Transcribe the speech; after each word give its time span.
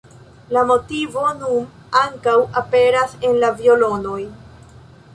La 0.55 0.63
motivo 0.71 1.25
nun 1.41 1.69
ankaŭ 2.01 2.35
aperas 2.65 3.17
en 3.31 3.39
la 3.45 3.55
violonoj. 3.63 4.21